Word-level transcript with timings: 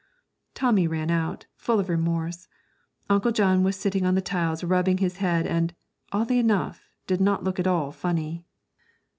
Tommy 0.55 0.87
ran 0.87 1.11
out, 1.11 1.45
full 1.57 1.79
of 1.79 1.87
remorse. 1.87 2.47
Uncle 3.07 3.31
John 3.31 3.61
was 3.61 3.75
sitting 3.75 4.03
on 4.03 4.15
the 4.15 4.19
tiles 4.21 4.63
rubbing 4.63 4.97
his 4.97 5.17
head, 5.17 5.45
and, 5.45 5.75
oddly 6.11 6.39
enough, 6.39 6.89
did 7.05 7.21
not 7.21 7.43
look 7.43 7.59
at 7.59 7.67
all 7.67 7.91
funny. 7.91 8.43